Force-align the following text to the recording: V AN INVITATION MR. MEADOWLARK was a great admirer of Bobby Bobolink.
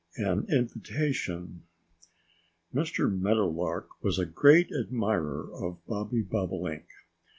V 0.17 0.23
AN 0.23 0.47
INVITATION 0.49 1.61
MR. 2.73 3.19
MEADOWLARK 3.21 4.01
was 4.03 4.17
a 4.17 4.25
great 4.25 4.71
admirer 4.71 5.47
of 5.53 5.77
Bobby 5.85 6.23
Bobolink. 6.23 6.87